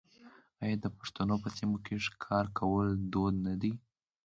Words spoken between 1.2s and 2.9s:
په سیمو کې ښکار کول